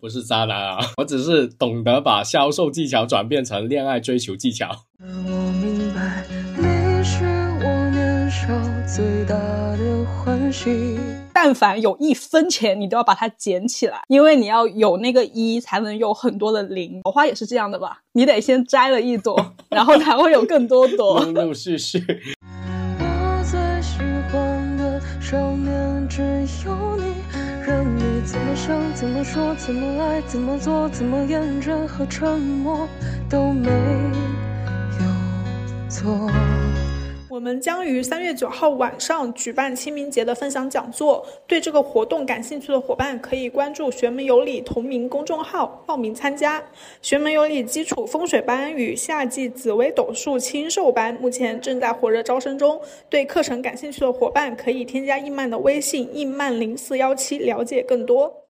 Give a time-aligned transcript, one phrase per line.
[0.00, 4.68] 不是渣男啊， 我只是懂得把销售技巧转变成恋爱追求技巧。
[5.00, 6.24] 我明白，
[6.56, 7.24] 你是
[7.62, 8.46] 我年少
[8.86, 10.98] 最大的欢喜。
[11.34, 17.00] 但凡有一分钱，你都要把它捡起来，因为你要有那个一，才能有很多的零。
[17.04, 18.00] 桃花也是这样的吧？
[18.12, 21.24] 你得先摘了一朵， 然后才会有更多朵。
[21.24, 22.04] 陆陆续续。
[23.00, 23.98] 我最喜
[24.32, 26.22] 欢的少年只
[26.64, 26.87] 有
[28.30, 32.86] 怎么想、怎么说、怎么爱、怎么做、怎么厌倦和沉默
[33.26, 33.70] 都没
[35.00, 36.30] 有错。
[37.38, 46.60] 我们将于三月九号晚上举办清明节的分享讲座，对这个活动感兴趣的伙伴可以关注“玄门有礼”同名公众号报名参加。
[47.00, 58.47] 玄门有礼基础风水班与夏季紫薇斗数清授班目前正在火热招生中，对课程感兴趣的伙伴可以添加易曼的微信“易曼零四幺七”了解更多。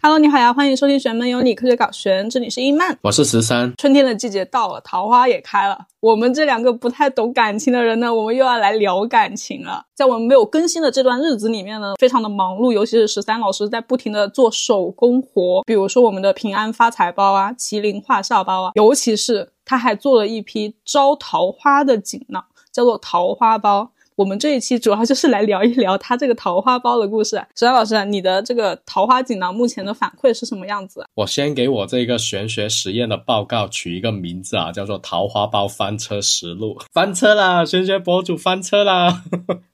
[0.00, 3.74] Hello，你好呀，欢迎收听《玄门有你科学搞玄》，这里是伊曼，我是十三。
[3.76, 5.86] 春天的季节到了，桃花也开了。
[5.98, 9.82] 我们这两个不太懂感情的人呢，我们又要来聊感情了。
[9.96, 23.90] 在我们没有更新的这段日子里面呢，非常的忙碌，尤其是十三老师在不停的做手工活，比如说我们的平安发财包啊、麒麟画笑包啊，尤其是他还做了一批招桃花的锦囊，叫做桃花包。
[24.18, 27.36] 我们这一期主要就是来聊一聊他这个桃花包的故事。
[27.54, 31.06] 石山老师，你的这个桃花锦囊目前的反馈是什么样子？
[31.14, 36.76] 我先给我这个玄学实验的报告取一个名字啊，叫做《桃花包翻车实录》。
[36.92, 39.22] 翻车啦，玄学博主翻车啦！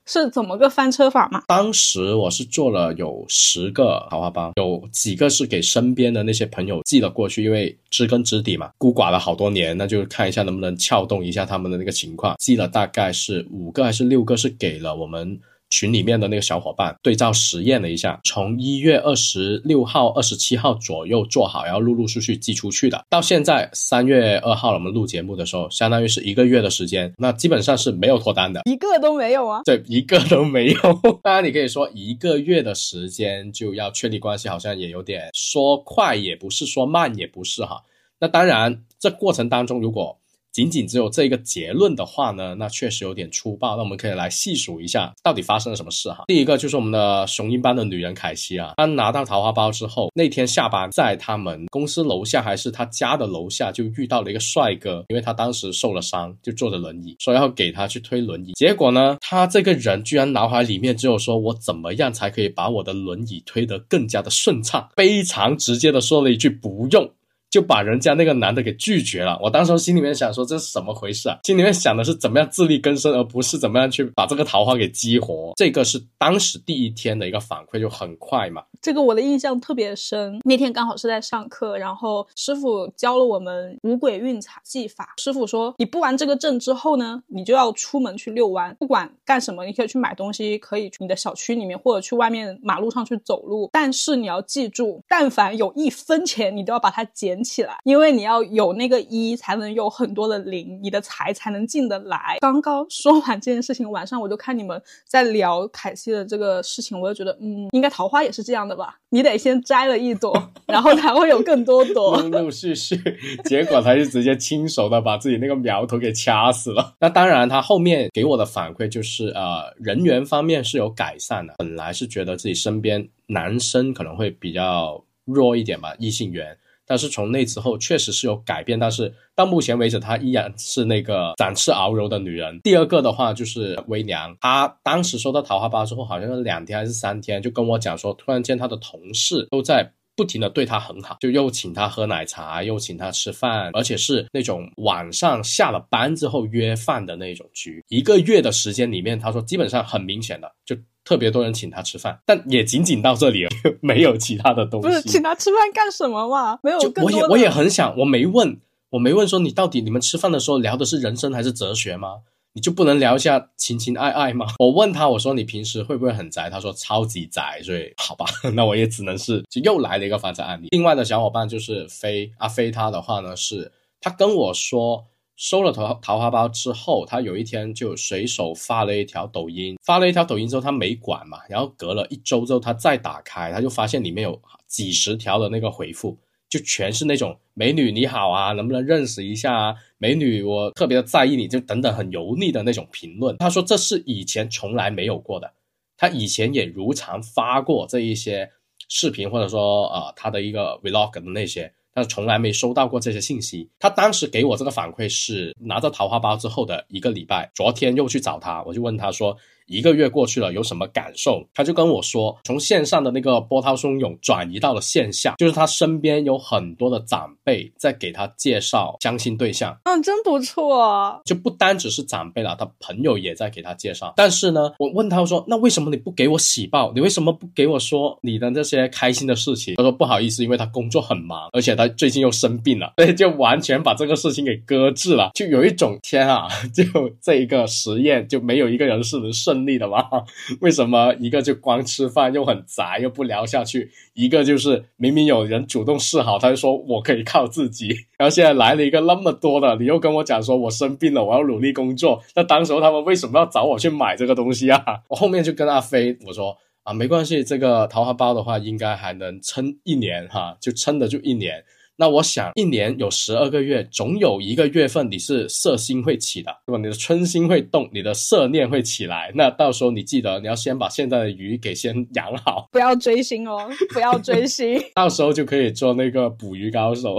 [0.07, 1.43] 是怎么个翻车法吗？
[1.47, 12.37] 当时我是做了有十个桃花包，有几个是给身边的那些朋友寄了过去，因为知根知底嘛，孤寡了好多年，那就看一下能不能撬动一下他们的那个情况。
[12.39, 15.41] 寄了大概是五个还是六个，是给了我们。
[15.75, 23.05] 群里面的那个小伙伴对照实验了一下，从一月二十六号、二十七号左右做好，然后陆陆续续寄出去的。
[23.11, 29.63] 到现在三月二号了，我们录节目的时候，相当于是一个月的时间，那基本上是没有脱单的，一个都没有啊。
[29.65, 30.81] 对，一个都没有。
[31.25, 37.83] 当然，你可以说一个月的时间就要确立关系，好像也有点说快也不是，说慢也不是哈。
[38.21, 40.17] 那当然，这过程当中如果。
[40.55, 43.75] 仅仅只有这一个结论的话呢，那确实有点粗暴。
[43.75, 46.23] 那我们可以来细数一下，到底发生了什么事哈。
[46.29, 58.53] 第一个就是我们的雄鹰般的女人凯西啊，她拿到桃花包之后，那天下班在他们公司楼下还是他家的楼下，就遇到了一个帅哥，因为他当时受了伤，就坐着轮椅，说要给他去推轮椅。
[58.53, 67.11] 结果呢，他这个人居然脑海里面只有说我怎么样才可以把我的轮椅推得更加的顺畅，非常直接的说了一句不用。
[67.55, 69.39] 就把人家那个男的给拒绝了。
[69.41, 71.39] 我当时心里面想说这是什么回事啊？
[71.45, 75.53] 心里面想的是怎么样自力更生，而不是怎么样去把这个桃花给激活。
[75.55, 78.65] 这个是当时第一天的一个反馈，就很快嘛。
[78.83, 80.41] 这个我的印象特别深。
[80.45, 85.15] 那天刚好是在上课，然后师傅教了我们五鬼运财技法。
[85.19, 93.71] 师傅说，你布完这个阵之后呢，你就要出门去遛弯，不管干什么，你可以去买东西，可以去你的小区里面或者去外面马路上去走路。
[93.73, 97.44] 但是你要记住，但凡有一分钱，你都要把它捡。
[97.45, 102.39] 起来，因为你要有那个一，才能有很多的零，你的财才能进得来。
[102.41, 108.99] 刚刚说完这件事情，晚上我就看你们在聊凯西的这个事情，我就觉得，嗯，应该桃花也是这样的吧？
[109.11, 110.33] 你得先摘了一朵，
[110.67, 112.21] 然后才会有更多朵。
[112.23, 112.97] 陆陆续续，
[113.45, 116.95] 结果他就直接亲手的把自己那个苗头给掐死了。
[116.99, 121.55] 那当然，他后面给我的反馈就是，呃，人缘方面是有改善的。
[121.59, 126.57] 本来是觉得自己身边男生可能会比较弱一点吧，异性缘。
[126.87, 132.61] 但是从那之后确实是有改变，但是到目前为止，她依然是那个展翅遨游的女人。
[132.63, 147.83] 第二个的话就是微娘，她当时收到桃花包之后，好像是两天还是三天，就跟我讲说，突然间她的同事都在不停的对她很好，就又请她喝奶茶，又请她吃饭，而且是那种晚上下了班之后约饭的那种局。
[147.89, 150.77] 一个月的时间里面，她说基本上很明显的就。
[151.05, 153.51] 特别多人请他吃饭，但也仅仅到这里了，
[153.83, 154.89] 没有其他的东西。
[154.89, 156.59] 不是请他吃饭干什么嘛？
[156.63, 156.79] 没有。
[157.03, 158.59] 我也我也很想，我没问，
[158.91, 162.21] 我没问说你到底你们吃饭的时候聊的是人生还是哲学吗？
[162.55, 164.47] 你就不能聊一下情情爱爱吗？
[164.59, 166.49] 我问他，我说你平时会不会很宅？
[166.49, 168.25] 他说超级宅，所以好吧，
[168.55, 170.69] 那我也只能是就又来了一个反转案例。
[170.71, 175.05] 另外的小伙伴就是飞阿飞，他的话呢是，他跟我说。
[175.37, 186.19] 收了桃桃花包之后，他有一天就随手发了一条抖音，发了一条抖音之后，他没管嘛，然后隔了一周之后，他再打开，他就发现里面有几十条的那个回复。
[186.51, 189.75] 就全是那种美女你好啊，能不能认识一下啊？
[189.99, 193.37] 美女，我特别的在意你，就等等很油腻的那种评论。
[193.39, 195.53] 他说这是以前从来没有过的，
[195.97, 198.49] 他以前也如常发过这一些
[198.89, 201.73] 视频，或者说呃他的一个 vlog 的那些。
[201.95, 203.71] 但从来没收到过这些信息。
[203.79, 209.37] 他当时给我这个反馈是拿到桃花包之后的一个礼拜，昨天又去找他，我就问他说。
[209.67, 211.47] 一个月过去了，有什么感受？
[211.55, 219.77] 他就跟我说，从线上的那个波涛汹涌转移到了线下，就是他身边有很多的长辈在给他介绍相亲对象。
[219.85, 221.21] 嗯，真不错。
[221.25, 224.13] 就不单只是长辈了，他朋友也在给他介绍。
[224.17, 226.93] 但是呢，我问他说，那为什么你不给我喜报？
[226.95, 229.77] 你为什么不给我说你的这些开心的事情？
[229.77, 235.31] 他说不好意思，因为他工作很忙，而且他最近又生病了，所 以就完全把这个事情给搁置了。
[235.35, 236.85] 就有一种天啊，就
[237.23, 239.54] 这一个实验就没有一个人是能胜。
[239.55, 240.05] 顺利的吗？
[240.61, 254.83] 为什么一个就光吃饭又很宅又不聊下去，一个就是明明有人主动示好，他就说我可以靠自己， 然后现在来了一个那么多的，你又跟我讲说我生病了，我要努力工作，那当时候他们为什么要找我去买这个东西啊？
[255.09, 261.65] 我后面就跟阿飞我说啊，没关系，这个桃花包的话应该还能撑一年哈，就撑得住一年。
[261.97, 266.79] 那我想，一年有十二个月，总有一个月份你是色心会起的，对吧？
[266.79, 269.31] 你的春心会动，你的色念会起来。
[269.35, 277.17] 那到时候你记得，你要先把现在的鱼给先养好， 不要追星哦， 不要追星， 到时候就可以做那个捕鱼高手。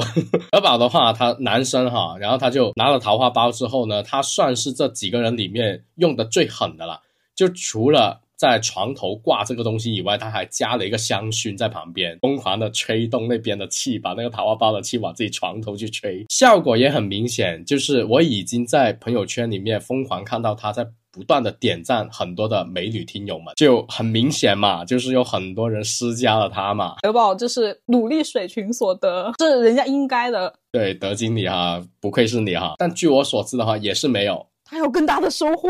[0.51, 6.99] 阿宝的话，他男生哈，然后他就拿了桃花包之后呢，他算是这几个人里面用的最狠的了，
[7.33, 8.19] 就除了。
[8.37, 17.63] 在床头挂这个东西以外，他还加了一个香薰在旁边，疯狂的吹动那边的气，把那个桃花包的气往自己床头去吹，效果也很明显。
[17.65, 26.95] 就是我已经在朋友圈里面疯狂看到他在不断的点赞很多的美女听友们，就很明显嘛，就是有很多人施加了他嘛。
[27.01, 30.53] 德宝就是努力水群所得，这人家应该的。
[30.73, 32.73] 对，德经理哈，不愧是你哈。
[32.77, 35.69] 但据我所知的话，也是没有，他有更大的收获。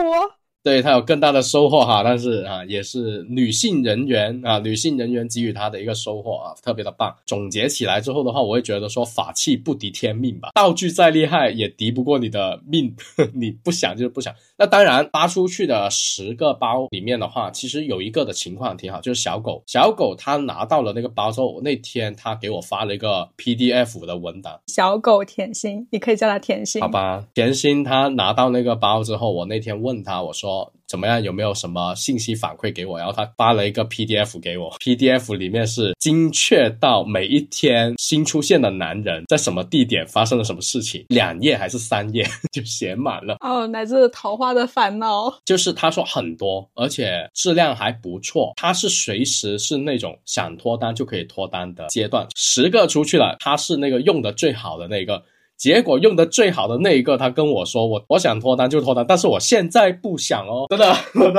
[0.65, 7.15] 对他有更大的收获哈，但是啊，也是女性人员啊，女性人员给予他的一个收获啊，特别的棒。
[7.27, 12.91] 总结起来之后的话，我会觉得说法器不敌天命吧，道具再厉害也敌不过你的命，
[13.35, 14.33] 你不想就是不想。
[14.57, 24.59] 那当然发出去的十个包里面的话，其实有一个的情况挺好，就是小狗，小狗它拿到了那个包之后，那天他给我发了一个 PDF 的文档。
[24.65, 27.23] 小狗甜心，你可以叫它甜心，好吧？
[27.35, 30.54] 甜心他拿到那个包之后，我那天问他，我说。
[30.87, 31.21] 怎么样？
[31.21, 32.97] 有没有什么信息反馈给我？
[32.97, 43.37] 然后他发了一个 PDF 给我，PDF 里面是精确到每一天新出现的男人在什么地点发生了什么事情，两页还是三页 就写满了。
[43.39, 48.53] 哦，来自桃花的烦恼，就是他说很多，而且质量还不错。
[48.55, 55.23] 他是随时是那种想脱单就可以脱单的阶段，十个出去了，他是那个用的最好的那个。
[55.57, 60.93] 结果用的最好的那一个，他跟我说：“我我想脱单就脱单，但是我现在不想哦，真的，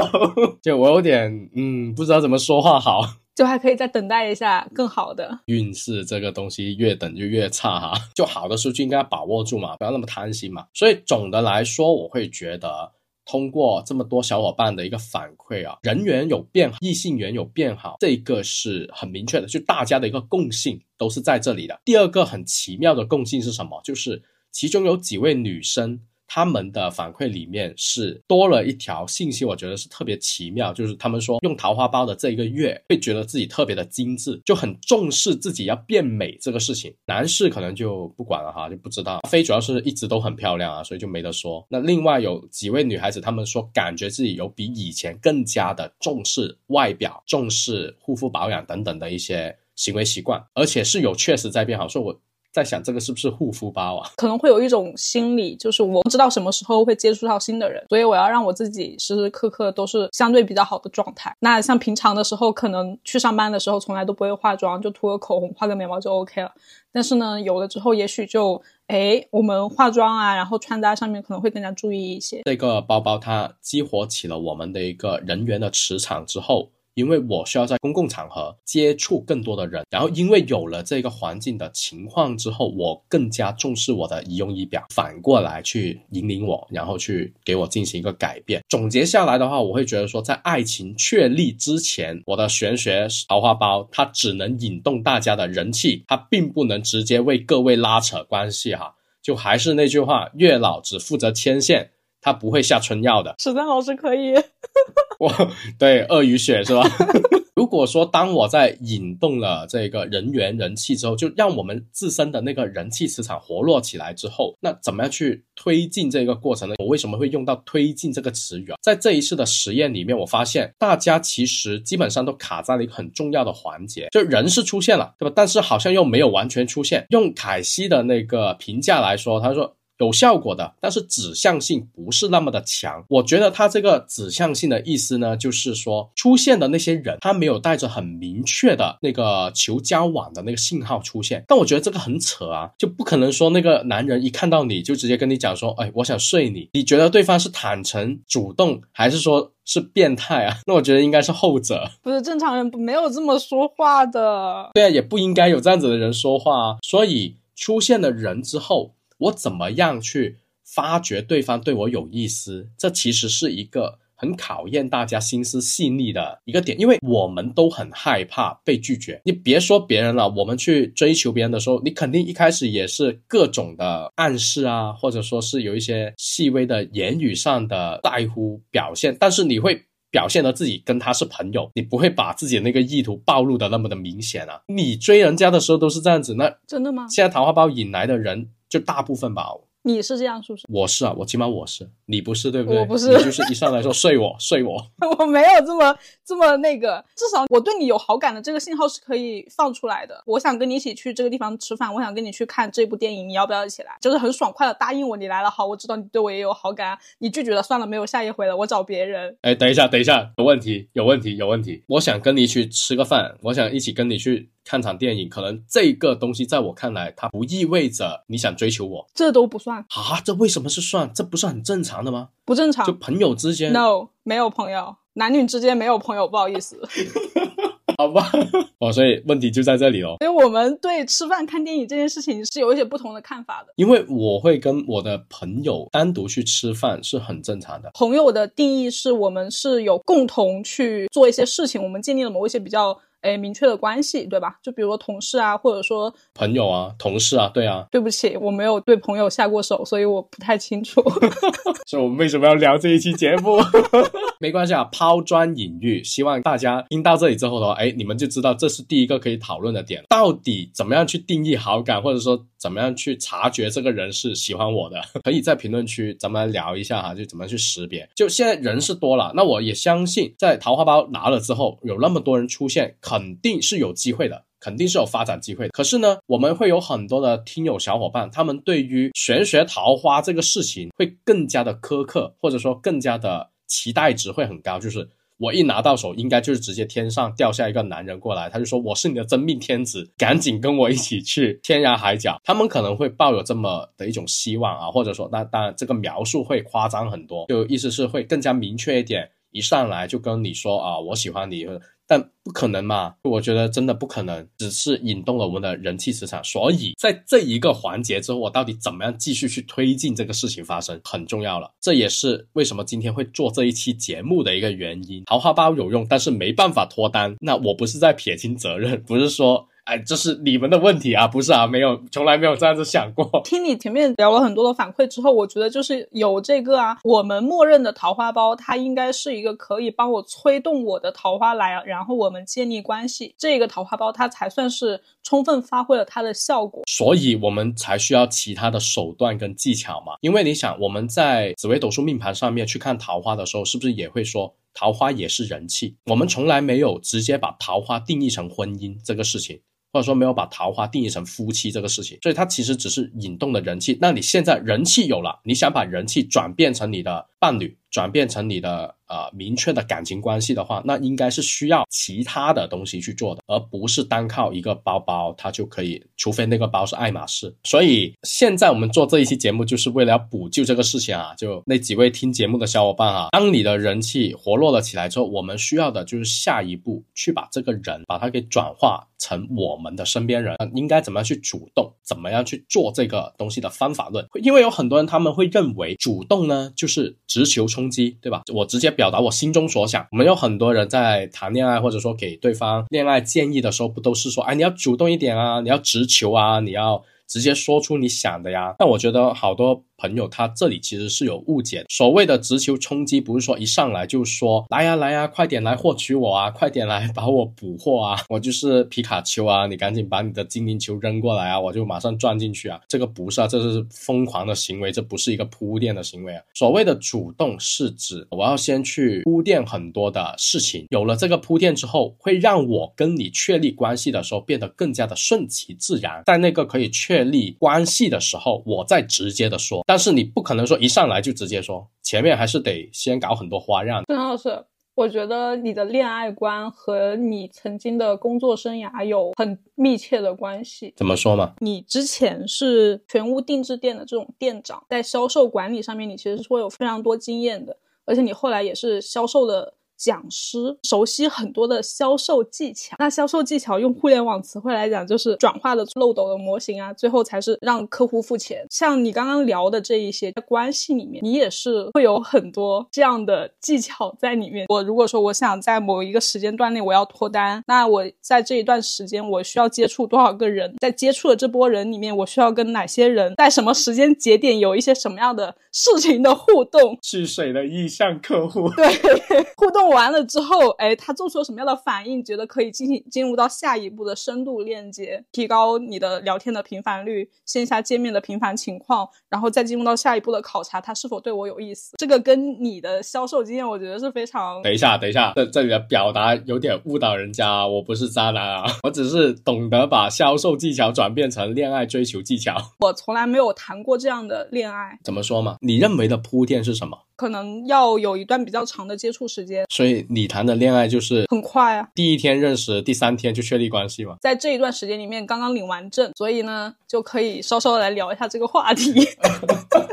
[0.62, 3.02] 就我有点嗯，不知道怎么说话好，
[3.34, 6.04] 就还可以再等待一下更好的运势。
[6.04, 10.66] 这个东西越等就越差哈， 就好的数据应该要把握住嘛，不要那么贪心嘛。
[10.72, 12.92] 所以总的来说，我会觉得。”
[13.26, 21.78] 通过这么多小伙伴的一个反馈啊，人缘有变好，异性缘有变好，这个是很明确的，就大家的一个共性都是在这里的。
[21.84, 23.80] 第二个很奇妙的共性是什么？
[23.84, 26.00] 就是其中有几位女生。
[26.26, 36.94] 他们的反馈里面是多了一条信息，我觉得是特别奇妙，就是他们说用桃花包的这一个月会觉得自己特别的精致，就很重视自己要变美这个事情。
[37.06, 39.20] 男士可能就不管了哈，就不知道。
[39.28, 41.64] 非主要是一直都很漂亮啊，所以就没得说。
[41.70, 51.88] 那另外有几位女孩子，她们说感觉自己有比以前更加的重视外表、重视护肤保养等等的一些行为习惯，而且是有确实在变好。
[51.88, 52.20] 说我。
[52.56, 54.08] 在想这个是不是护肤包啊？
[54.16, 61.36] 可能会有一种心理，就是我不知道什么时候会接触到新的人，所以我要让我自己时时刻刻都是相对比较好的状态。
[61.40, 66.50] 那像平常的时候，可能去上班的时候从来都不会化妆，就涂个口红、画个眉毛就 OK 了。
[66.90, 72.40] 但是呢，有了之后，也许就哎，我们化妆啊，然后穿搭上面可能会更加注意一些。
[72.46, 76.70] 这个包包它激活起了我们的一个人员的磁场之后。
[76.96, 88.62] 因为我需要在公共场合接触更多的人，然后因为有了这个环境的情况之后，我更加重视我的仪容仪表，反过来去引领我，然后去给我进行一个改变。
[88.70, 98.94] 总结下来的话，我会觉得说，在爱情确立之前，我的玄学桃花包它只能引动大家的人气，它并不能直接为各位拉扯关系哈。
[99.22, 101.90] 就还是那句话，月老只负责牵线。
[102.26, 104.34] 他不会下春药的，史丹老师可以，
[105.20, 105.32] 我，
[105.78, 106.82] 对，鳄鱼血是吧？
[107.54, 116.74] 如果说当我在引动了这个人员人气之后，就让我们自身的那个人气磁场活络起来之后，那怎么样去推进这个过程呢？
[116.78, 118.76] 我为什么会用到“推进”这个词语啊？
[118.82, 125.32] 在这一次的实验里面，我发现大家其实基本上都卡在了一个很重要的环节，就人是出现了，对吧？
[125.34, 127.06] 但是好像又没有完全出现。
[127.10, 129.76] 用凯西的那个评价来说，他说。
[129.98, 133.04] 有效果的，但是指向性不是那么的强。
[133.08, 141.44] 我觉得他这个指向性的意思呢，就是说出现的那些人，他没有带着很明确的那个求交往的那个信号出现。
[141.48, 146.68] 但我觉得这个很扯啊，就不可能说那个男人一看到你就直接跟你讲说，哎，我想睡你。
[146.72, 150.58] 你觉得对方是坦诚主动，还是说是变态啊？
[150.66, 151.90] 那我觉得应该是后者。
[152.02, 154.70] 不是正常人没有这么说话的。
[154.74, 156.76] 对啊，也不应该有这样子的人说话啊。
[156.82, 158.95] 所以出现了人之后。
[159.18, 162.68] 我怎么样去发觉对方对我有意思？
[162.76, 169.20] 这其实是一个很考验大家心思细腻的一个点，因为我们都很害怕被拒绝。
[169.24, 184.62] 你别说别人了，我们去追求别人的时候，你肯定一开始也是各种的暗示啊，或者说是有一些细微的言语上的在乎表现，但是你会表现的自己跟他是朋友，你不会把自己的那个意图暴露的那么的明显啊。
[184.68, 187.06] 你追人家的时候都是这样子，那真的吗？
[187.08, 188.48] 现在桃花包引来的人。
[188.68, 190.66] 就大部分吧，你是这样是不是？
[190.68, 192.80] 我是啊，我起码我是，你不是对不对？
[192.80, 194.84] 我不是，你就是一上来说睡我 睡我，
[195.20, 200.20] 我没有这么这么那个，至少我对你有好感的这个信号是可以放出来的。
[200.26, 203.96] 我想跟你一起去这个地方吃饭，我想跟你去看这部电影，你要不要一起来？
[204.00, 209.36] 就是很爽快的答应我，你来了好，我知道你对我也有好感，你拒绝了算了，没有下一回了，我找别人。
[209.42, 211.84] 哎，等一下，等一下，有问题，有问题，有问题。
[211.86, 214.50] 我想跟你去吃个饭，我想一起跟你去。
[214.66, 220.20] 看场电影，可能这个东西在我看来，它不意味着你想追求我，这都不算啊！
[220.24, 221.08] 这为什么是算？
[221.14, 222.30] 这不是很正常的吗？
[222.44, 226.76] 不正常，就朋友之间？No，没有朋友，男女之间没有朋友，不好意思。
[227.98, 228.30] 好吧，
[228.78, 230.16] 哦，所以问题就在这里哦。
[230.18, 233.72] 所以我们对吃饭看电影这件事情是有一些不同的看法的。
[233.76, 237.90] 因为我会跟我的朋友单独去吃饭是很正常的。
[237.94, 242.98] 朋友的定义是我们是有共同去做一些事情，我们建立了某一些比较。
[243.26, 244.56] 哎，明确的关系，对吧？
[244.62, 247.86] 就比如说同事啊，或者说朋友啊，同事啊，对啊。
[247.90, 251.02] 对不起，我没有对朋友下过手，所以我不太清楚。
[251.86, 253.58] 所以我们为什么要聊这一期节目？
[254.38, 260.04] 没关系啊，抛砖引玉，希望大家听到这里之后的话，哎，你们就知道这是第一个可以讨论的点。
[260.08, 265.00] 到底怎么样去定义好感，或者说怎么样去察觉这个人是喜欢我的？
[265.24, 268.06] 可以在评论区咱们聊一下哈，就怎么去识别。
[268.14, 275.70] 就现在人是多了，那我也相信，在桃花包拿了之后，有那么多人出现，肯定是有机会的，肯定是有发展机会的。
[275.70, 283.50] 可是呢，我们会有很多的听友小伙伴，他们对于玄学桃花这个事情会更加的苛刻，或者说更加的。
[283.68, 285.08] 期待值会很高，就是
[285.38, 292.40] 我一拿到手，应该就是直接天上掉下一个男人过来，他就说我是你的真命天子，赶紧跟我一起去天涯海角。
[292.44, 301.66] 他们可能会抱有这么的一种希望啊，或者说，那当然这个描述会夸张很多，就意思是会更加明确一点，一上来就跟你说啊，我喜欢你。
[302.06, 303.14] 但不可能嘛？
[303.22, 306.42] 我觉得真的不可能，只是引动了我们的人气磁场。
[306.44, 311.70] 所以在这一个环节之后，我到底怎么样继续去推进这个事情发生，很重要了。
[311.80, 315.24] 这也是为什么今天会做这一期节目的一个原因。
[315.24, 317.34] 桃花包有用，但是没办法脱单。
[317.40, 319.68] 那我不是在撇清责任，不是说。
[319.86, 323.24] 哎，这是你们的问题啊，不是啊，没有，从来没有这样子想过。
[323.46, 336.82] 听你前面聊了很多的反馈之后，我觉得就是有这个啊，我们默认的桃花包，它应该是一个可以帮我催动我的桃花来，然后我们建立关系，这个桃花包它才算是充分发挥了它的效果。
[336.88, 340.14] 所以我们才需要其他的手段跟技巧嘛。
[340.20, 345.94] 因为你想，我们在紫微斗数命盘上面去看桃花的时候，是不是也会说桃花也是人气？
[346.06, 349.60] 我们从来没有直接把桃花定义成婚姻这个事情。
[349.96, 353.96] 或者说没有把桃花定义成夫妻这个事情，所以它其实只是引动的人气。
[353.98, 358.95] 那你现在人气有了，你想把人气转变成你的伴侣，转变成你的。
[359.08, 366.04] 呃，明确的感情关系的话，那应该是需要其他的东西去做的，而不是单靠一个包包，它就可以。
[366.16, 367.54] 除非那个包是爱马仕。
[367.62, 371.32] 所以现在我们做这一期节目，就是为了要补救这个事情啊。
[371.36, 380.56] 就那几位听节目的小伙伴啊，当你的人气活络了起来之后，我们需要的就是下一步去把这个人把它给转化成我们的身边人。
[380.74, 381.92] 应该怎么样去主动？
[382.02, 384.26] 怎么样去做这个东西的方法论？
[384.42, 388.42] 因为有很多人他们会认为主动呢就是直球冲击，对吧？
[388.52, 388.95] 我直接。
[388.96, 390.04] 表达我心中所想。
[390.10, 398.74] 我们有很多人在谈恋爱，或者说给对方恋爱建议的时候，不都是说，哎，你要主动一点啊，你要直球啊，你要直接说出你想的呀。
[398.78, 401.84] 但我觉得好多朋友他这里其实是有误解。
[401.88, 412.80] 所谓的直球冲击，不是说一上来就说来呀来呀，快点来获取我啊，快点来把我捕获啊， 我就是皮卡丘啊，你赶紧把你的精灵球扔过来啊，我就马上钻进去啊。
[412.88, 416.42] 这个不是啊，这是疯狂的行为，这不是一个铺垫的行为啊。
[416.54, 426.22] 所谓的主动是指我要先去铺垫很多的事情，有了这个铺垫之后，会让我跟你确立关系的时候变得更加的顺其自然。
[426.26, 429.84] 在那个可以确立关系的时候，我再直接的说。
[429.86, 434.02] 但是你不可能说一上来就直接说，前面还是得先搞很多花样。
[434.08, 434.64] 郑老师，
[434.96, 440.92] 我觉得你的恋爱观和你曾经的工作生涯有很密切的关系。
[440.96, 441.54] 怎么说嘛？
[441.60, 449.74] 你之前是全屋定制店的这种店长，在销售管理上面，你其实是会有非常多经验的，而且你后来也是销售的。
[449.96, 458.66] 讲师熟悉很多的销售技巧，那销售技巧用互联网词汇来讲，就是转化的漏斗的模型啊，最后才是让客户付钱。
[458.70, 464.66] 像你刚刚聊的这一些关系里面，你也是会有很多这样的技巧在里面。
[464.68, 476.98] 我如果说我想在某一个时间段内我要脱单，那我在这一段时间我需要接触多少个人，在接触的这波人里面，我需要跟哪些人在什么时间节点有一些什么样的事情的互动？
[477.02, 478.68] 是谁的意向客户？
[478.76, 478.86] 对，
[479.56, 479.85] 互动。
[479.90, 482.24] 完了之后，哎，他做出了什么样的反应？
[482.24, 491.94] 觉得可以进行进入到下一步的深度链接，提高你的聊天的频繁率，线下见面的频繁情况，然后再进入到下一步的考察，他是否对我有意思。
[491.98, 494.62] 这个跟你的销售经验，我觉得是非常……
[494.62, 497.66] 等一下，等一下，这这里的表达有点误导人家。
[497.66, 502.56] 我不是渣男啊， 我只是懂得把销售技巧转变成恋爱追求技巧。
[502.80, 504.98] 我从来没有谈过这样的恋爱。
[505.04, 505.56] 怎么说嘛？
[505.60, 507.05] 你认为的铺垫是什么？
[507.16, 514.16] 可能要有一段比较长的接触时间，所以你谈的恋爱就是很快啊，第一天认识，第三天就确立关系嘛。
[514.20, 518.92] 在这一段时间里面，刚刚领完证，所以呢，就可以稍稍的来聊一下这个话题。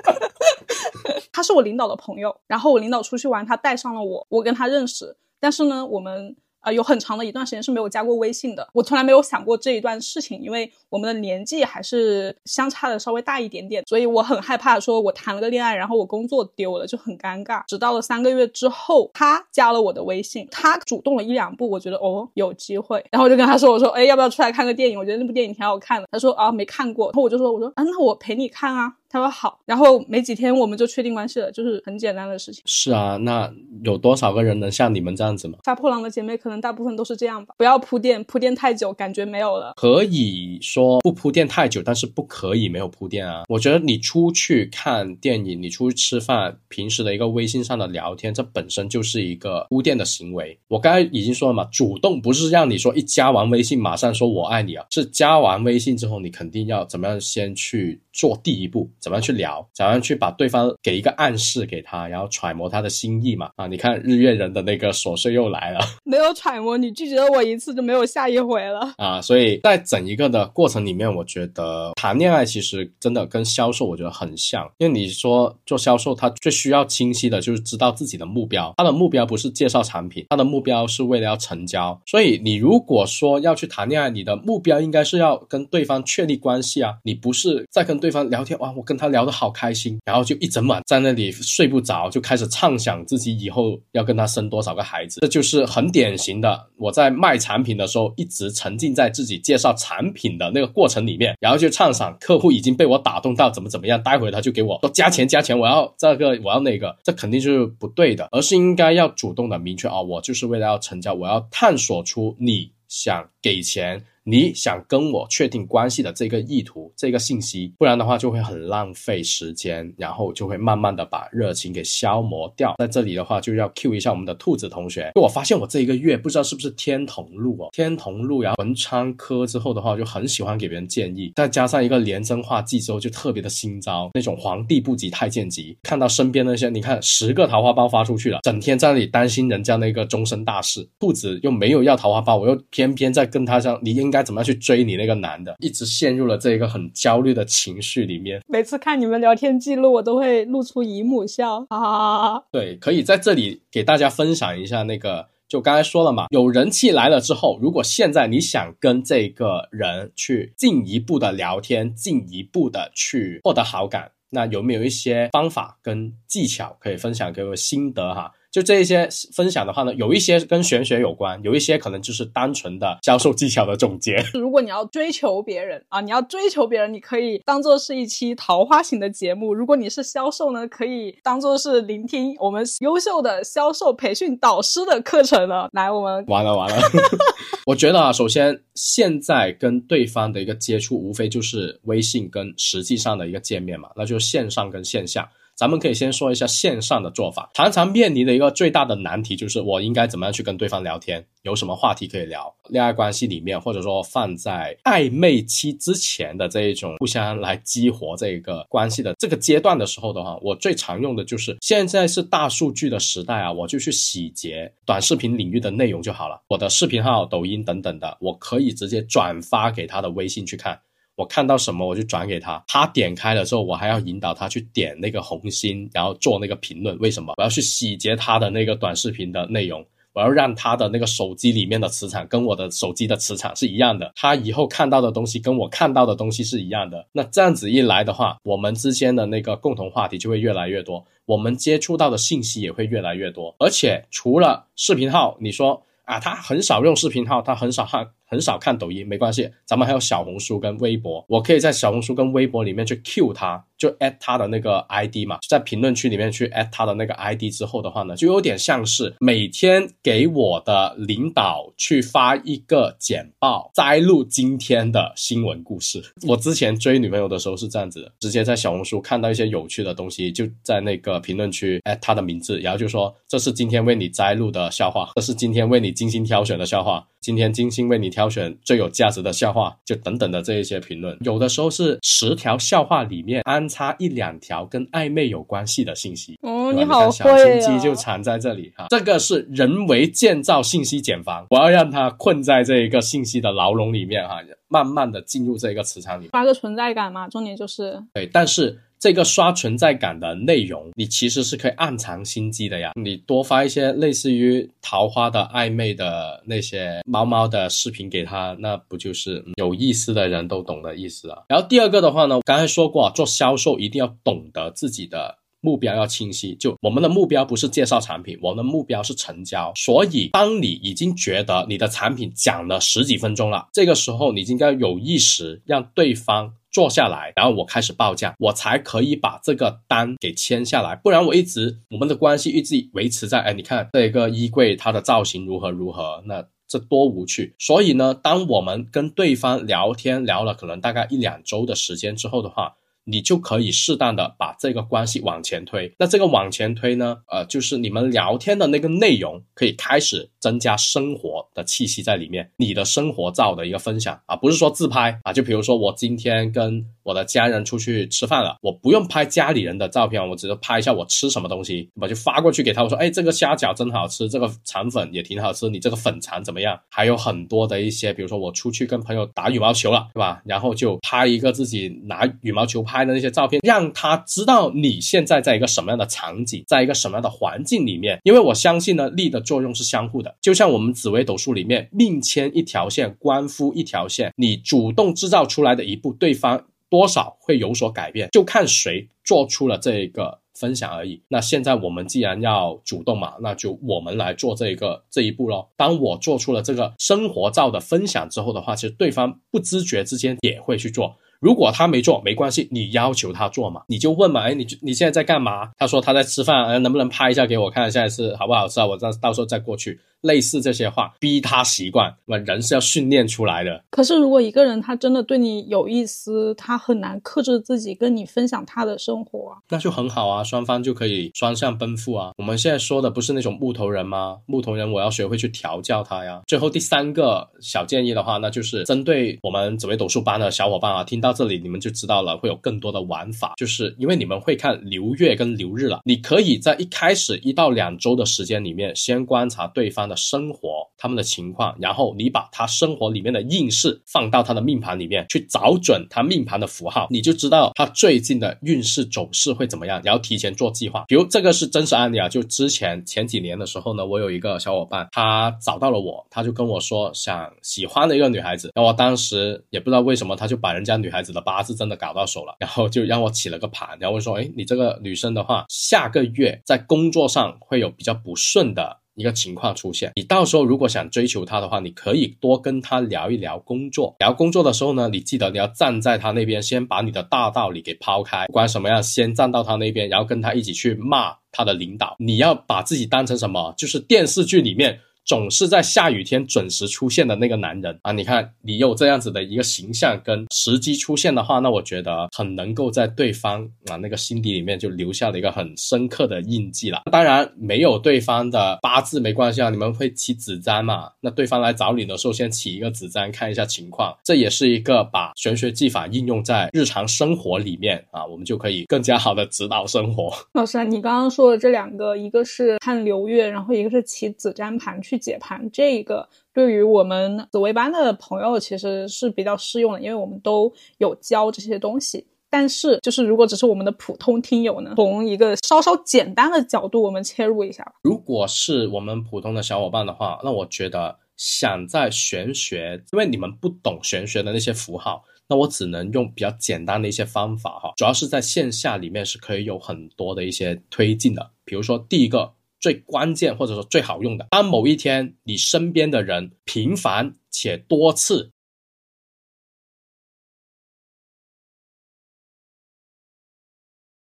[1.31, 6.35] 他是我领导的朋友，然后我领导出去玩，他带上了我，我跟他认识，但是呢，我们。
[6.63, 8.67] 啊，有很长的一段时间是没有加过微信的。
[8.73, 17.61] 我从来没有想过这一段事情，因为我们的年纪还是相差的稍微大一点点，所以我很害怕说，我谈了个恋爱，然后我工作丢了，就很尴尬。
[17.67, 24.97] 直到了三个月之后，他加了我的微信，他主动了一两步，我觉得哦有机会，然后我就跟他说，我说，哎，要不要出来看个电影？
[24.97, 26.07] 我觉得那部电影挺好看的。
[26.11, 27.07] 他说啊，没看过。
[27.07, 28.93] 然后我就说，我说啊，那我陪你看啊。
[29.13, 32.63] 他说好，然后没几天我们就确定关系了，就是很简单的事情。
[32.65, 35.59] 是啊，那有多少个人能像你们这样子吗？
[35.63, 37.53] 杀破狼的姐妹可能大部分都是这样吧。
[37.59, 39.73] 不要铺垫，铺垫太久感觉没有了。
[39.77, 43.43] 可以说不铺垫太久，但是不可以没有铺垫啊。
[43.49, 50.57] 我觉得你出去看电影，你出去吃饭，平时的一个微信上的聊天，这本身就是一个铺垫的行为。
[50.69, 58.89] 我刚才已经说了嘛，主动不是让你说一加完微信马上说我爱你啊，是加完微信之后，你肯定要怎么样先去做第一步。
[58.99, 59.67] 怎么样去聊？
[59.73, 63.49] 怎么样去把对方给一个暗示给他，然后揣摩他的心意嘛？
[63.55, 69.21] 啊，你看日月人的那个琐碎又来了， 没有揣摩，你拒绝了我一次就没有下一回了啊！
[69.21, 81.99] 所以在整一个的过程里面，我觉得谈恋爱其实真的跟销售我觉得很像，因为你说做销售，他最需要清晰的就是知道自己的目标，他的目标不是介绍产品，他的目标是为了要成交。
[82.05, 88.93] 所以你如果说要去谈恋爱，你的目标应该是要跟对方确立关系啊，你不是在跟对方聊天哇，我跟。
[89.03, 95.19] 他聊得好开心，然后就一整晚在那里睡不着，就开始畅想自己以后要跟他生多少个孩子。
[95.19, 114.05] 这就是很典型的，我在卖产品的时候一直沉浸在自己介绍产品的那个过程里面，然后就畅想客户已经被我打动到怎么怎么样，待会他就给我说加钱加钱，我要这个我要那个，这肯定是不对的，而是应该要主动的明确啊，我就是为了要成交，我要探索出你想给钱。
[114.25, 122.73] 你想跟我确定关系的这个意图、这个信息，不然的话就会很浪费时间，然后就会慢慢的把热情给消磨掉。
[122.77, 125.11] 在这里的话，就要 Q 一下我们的兔子同学。
[125.15, 135.77] 我发现我这一个月不知道是不是天同路哦，天同路，然后文昌科之后的话，就很喜欢给别人建议，再加上一个连真化忌之后，就特别的新招，那种皇帝不急太监急。
[135.83, 144.12] 看到身边那些，你看十个桃花包发出去了，整天在那里担心人家那个终身大事，兔子又没有要桃花包，我又偏偏在跟他讲，你应。
[144.13, 145.55] 该怎么样去追你那个男的？
[145.57, 148.39] 一直陷入了这一个很焦虑的情绪里面。
[148.47, 152.39] 每次看你们聊天记录，我都会露出姨母笑啊！
[152.53, 168.31] 对，可以在这里给大家分享一下那个，就刚才说了嘛，有人气来了之后，如果现在你想跟这个人去进一步的聊天，进一步的去获得好感，那有没有一些方法跟技巧可以分享给我心得哈？
[168.53, 174.23] 就这一些分享的话呢，有一些跟玄学有关，有一些可能就是单纯的销售技巧的总结。
[174.35, 185.67] 如果你要追求别人啊，你要追求别人，你可以当做是一期桃花型的节目；如果你是销售呢，可以当做是聆听我们优秀的销售培训导师的课程了。
[185.73, 186.75] 来，我们完了完了。
[187.65, 195.31] 我觉得啊，首先现在跟对方的一个接触，无非就是微信跟实际上的一个见面嘛，那就是线上跟线下。
[195.63, 202.53] 咱们可以先说一下线上的做法，常常面临的一个最大的难题就是我应该怎么样去跟对方聊天，有什么话题可以聊？
[202.67, 220.77] 恋爱关系里面，或者说放在暧昧期之前的这一种互相来激活这个关系的这个阶段的时候的话，我最常用的就是现在是大数据的时代啊，我就去洗劫短视频领域的内容就好了，我的视频号、抖音等等的，我可以直接转发给他的微信去看。
[221.15, 226.97] 我看到什么我就转给他，他点开了之后，我还要引导他去点那个红心，然后做那个评论。
[226.99, 227.33] 为什么？
[227.37, 237.07] 我要去洗劫他的那个短视频的内容，我要让他的那个手机里面的磁场跟我的手机的磁场是一样的，他以后看到的东西跟我看到的东西是一样的。
[237.11, 243.55] 那这样子一来的话，我们之间的那个共同话题就会越来越多，我们接触到的信息也会越来越多。
[243.59, 248.09] 而且除了视频号，你说啊，他很少用视频号，他很少看。
[248.33, 266.01] 很少看抖音，没关系，咱们还有小红书跟微博，我可以在小红书跟微博里面去 Q 他，就 at 他的那个 ID 嘛，在评论区里面去 at 他的那个 ID 之后的话呢，就有点像是每天给我的领导去发一个简报，摘录今天的新闻故事。
[266.27, 277.07] 我之前追女朋友的时候是这样子的，直接在小红书看到一些有趣的东西，就在那个评论区 at 他的名字，然后就说这是今天为你摘录的笑话，这是今天为你精心挑选的笑话。
[277.23, 286.37] 今天精心为你挑选最有价值的笑话，就等等的这一些评论，有的时候是十条笑话里面安插一两条跟暧昧有关系的信息。
[286.41, 298.81] 哦，你好小心机就藏在这里哈，这个是人为建造信息茧房，我要让它困在这一个信息的牢笼里面哈，慢慢的进入这个磁场里，发个存在感嘛，重点就是对，但是。
[299.03, 302.93] 这个刷存在感的内容，你其实是可以暗藏心机的呀。
[302.95, 311.39] 你多发一些类似于桃花的暧昧的那些猫猫的视频给他，那不就是有意思的人都懂的意思啊？
[311.49, 316.55] 然后第二个的话呢，刚才说过，做销售一定要懂得自己的目标要清晰。
[316.55, 319.73] 就我们的目标不是介绍产品，我们的目标是成交。
[319.75, 326.53] 所以，当你已经觉得你的产品讲了十几分钟了，这个时候你应该有意识让对方。
[326.73, 330.95] 坐下来，然后我开始报价，我才可以把这个单给签下来。
[330.95, 337.55] 不然我一直我们的关系一直维持在，哎，你看这个衣柜它的造型如何如何，那这多无趣。
[337.59, 342.75] 所以呢，当我们跟对方聊天聊了可能大概一两周的时间之后的话。
[343.05, 345.93] 你就可以适当的把这个关系往前推。
[345.99, 366.79] 那这个往前推呢，呃，就是你们聊天的那个内容可以开始增加生活的气息在里面，你的生活照的一个分享啊，不是说自拍啊，就比如说我今天跟我的家人出去吃饭了，我不用拍家里人的照片，我只是拍一下我吃什么东西，我就发过去给他，我说，哎，这个虾饺真好吃，这个肠粉也挺好吃，你这个粉肠怎么样？
[366.89, 370.41] 还有很多的一些，比如说我出去跟朋友打羽毛球了，对吧？
[370.45, 372.83] 然后就拍一个自己拿羽毛球。
[372.83, 378.19] 拍的那些照片，让他知道你现在在一个什么样的场景，在一个什么样的环境里面。
[378.23, 380.35] 因为我相信呢，力的作用是相互的。
[380.41, 384.31] 就像我们紫微斗数里面，命牵一条线，官夫一条线。
[384.35, 391.19] 你主动制造出来的一步，对方多少会有所改变，就看谁做出了这一个分享而已。
[391.27, 395.71] 那现在我们既然要主动嘛，那就我们来做这一个这一步咯。
[395.75, 401.15] 当我做出了这个生活照的分享之后的话，其实对方不知觉之间也会去做。
[401.43, 405.71] 如果他没做，没关系，你要求他做嘛，你就问嘛，哎，你你现在在干嘛？
[405.77, 408.85] 他说他在吃饭，哎，能不能拍一下给我看，一下是好不好吃啊？
[408.85, 409.99] 我到到时候再过去。
[410.23, 413.83] 类似这些话，逼他习惯，那人是要训练出来的。
[413.89, 422.31] 可是，如果一个人他真的对你有意思，他很难克制自己跟你分享他的生活，那就很好啊，双方就可以双向奔赴啊。
[422.37, 424.37] 我们现在说的不是那种木头人吗？
[424.45, 426.41] 木头人，我要学会去调教他呀。
[426.47, 440.15] 最后第三个小建议的话，那就是针对我们紫薇斗数班的小伙伴啊，听到这里你们就知道了，会有更多的玩法，就是因为你们会看流月跟流日了，你可以在一开始一到两周的时间里面，先观察对方的。
[440.15, 440.89] 生活。
[440.97, 451.03] 他们的情况，然后你把他生活里面的运势放到他的命盘里面去找准他命盘的符号，你就知道他最近的运势走势会怎么样，然后提前做计划。
[451.09, 468.99] 比如这个是真实案例啊，就之前前几年的时候呢，我有一个小伙伴，他找到了我，他就跟我说想喜欢的一个女孩子，然后我当时也不知道为什么，他就把人家女孩子的八字真的搞到手了，然后就让我起了个盘，然后说，哎，你这个女生的话，下个月在工作上会有比较不顺的。
[469.15, 474.15] 一个情况出现，你到时候如果想追求他的话，你可以多跟他聊一聊工作。
[474.17, 482.15] 聊工作的时候呢，你记得你要站在他那边，先把你的大道理给抛开，不管什么样，先站到他那边，然后跟他一起去骂他的领导。
[482.17, 483.71] 你要把自己当成什么？
[483.77, 484.99] 就是电视剧里面。
[485.25, 488.11] 总是在下雨天准时出现的那个男人啊！
[488.11, 497.03] 你看，你有这样子的一个形象跟时机出现的话，那我觉得很能够在对方啊那个心底里面就留下了一个很深刻的印记了。
[497.09, 501.09] 当然，没有对方的八字没关系啊，你们会起子占嘛？
[501.21, 510.33] 那对方来找你的时候，先起一个子占看一下情况，这也是一个把玄学技法应用在日常生活里面啊，我们就可以更加好的指导生活。
[510.51, 515.12] 老师，你刚刚说的这两个，一个是看流月，然后一个是起子占盘去。
[515.13, 522.25] 去解盘，这一个对于我们紫薇班的朋友其实是比较适用的，因为我们都有教这些东西。
[522.49, 527.93] 但是，就是如果只是我们的普通听友呢，从一个稍稍简单的角度，我们切入一下。
[528.01, 537.93] 如果是我们普通的小伙伴的话，那我觉得想在玄学，因为你们不懂玄学的那些符号，那我只能用比较简单的一些方法哈。
[537.97, 542.53] 主要是在线下里面是可以有很多的一些推进的，比如说第一个。
[542.83, 548.51] 最关键或者说最好用的，当某一天你身边的人频繁且多次。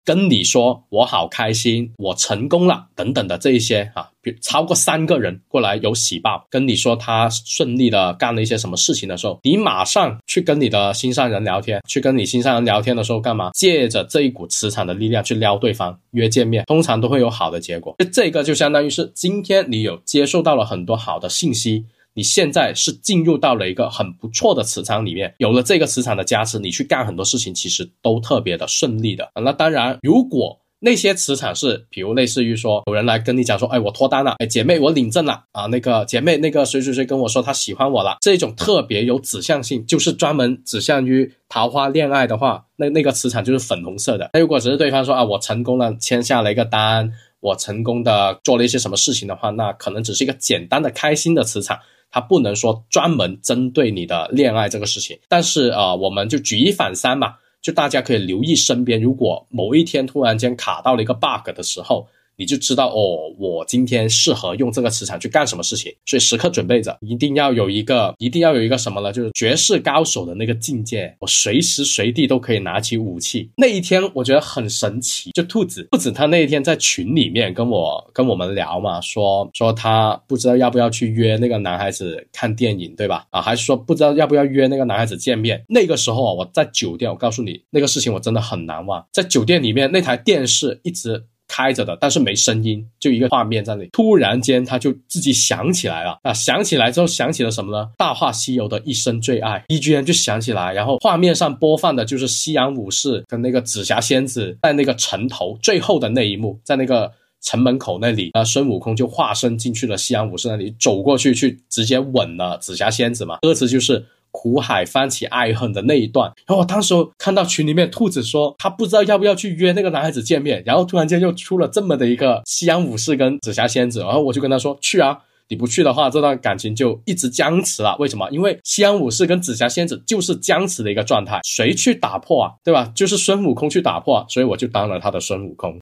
[0.05, 13.51] 跟你说我好开心，我成功了等等的这一些啊，比超过三个人过来有喜报，跟你说他顺利的干了一些什么事情的时候，你马上去跟你的心上人聊天，去跟你心上人聊天的时候干嘛？
[13.55, 17.97] 借着这一股磁场的力量去撩对方约见面，通常都会有好的结果。
[18.13, 21.87] 这个就相当于是今天你有接受到了很多好的信息。
[22.15, 29.29] 你现在是进入到了一个很不错的磁场里面，有了这个磁场的加持，你去干很多事情其实都特别的顺利的。
[29.43, 44.31] 那当然，如果那些磁场是，比如类似于说有人来跟你讲说，哎，我脱单了，哎，姐妹我领证了啊，那个姐妹那个谁谁谁跟我说他喜欢我了，这种特别有指向性，就是专门指向于桃花恋爱的话，那那个磁场就是粉红色的。
[44.35, 51.79] 那如果只是对方说啊，我成功了，签下了一个单，我成功的做了一些什么事情的话，那可能只是一个简单的开心的磁场。
[52.15, 62.07] 它不能说专门针对你的恋爱这个事情，但是啊，我们就举一反三嘛，就大家可以留意身边，如果某一天突然间卡到了一个 bug 的时候。
[62.37, 69.13] 你就知道哦，我今天适合用这个磁场去干什么事情，所以时刻准备着，一定要有一个，一定要有一个什么呢？
[69.13, 73.51] 就是绝世高手的那个境界，我随时随地都可以拿起武器。
[73.57, 83.27] 那一天我觉得很神奇，就兔子，兔子他那一天在群里面跟我跟我们聊嘛，说说他不知道要不要去约那个男孩子看电影，对吧？
[83.31, 85.63] 啊，还是说不知道要不要约那个男孩子见面？
[85.69, 91.25] 那个时候啊，我在酒店，我告诉你那个事情我真的很难忘，在酒店里面那台电视一直。
[91.55, 93.89] 开着的，但是没声音，就一个画面在那里。
[93.93, 96.33] 突然间，他就自己想起来了啊！
[96.35, 97.87] 想起来之后，想起了什么呢？
[97.97, 100.73] 《大话西游》的一生最爱，一居然就想起来。
[100.73, 113.39] 然后画面上播放的就是夕阳武士跟那个紫霞仙子在那个城头最后的那一幕，在那个城门口那里啊，孙悟空就化身进去了西洋武士那里，走过去去直接吻了紫霞仙子嘛。
[113.43, 114.05] 歌词就是。
[114.37, 125.17] 苦海翻起爱恨的那一段，然后我当时看到群里面兔子说他不知道要不要去约那个男孩子见面，然后突然间又出了这么的一个西洋武士跟紫霞仙子，然后我就跟他说去啊，
[125.49, 127.97] 你不去的话，这段感情就一直僵持了。
[128.01, 128.29] 为什么？
[128.33, 132.51] 因为西洋武士跟紫霞仙子就是僵持的一个状态，谁去打破啊？
[132.65, 132.91] 对吧？
[132.93, 135.79] 就是孙悟空去打破，所以我就当了他的孙悟空。